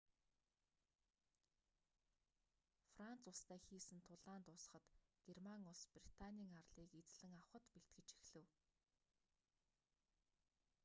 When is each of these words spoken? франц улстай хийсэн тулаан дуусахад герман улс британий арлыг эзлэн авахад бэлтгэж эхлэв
франц 2.95 3.21
улстай 3.31 3.59
хийсэн 3.67 3.99
тулаан 4.07 4.41
дуусахад 4.47 4.85
герман 5.27 5.61
улс 5.71 5.83
британий 5.93 6.49
арлыг 6.59 6.91
эзлэн 7.01 7.31
авахад 7.39 7.63
бэлтгэж 7.71 8.09
эхлэв 8.21 8.47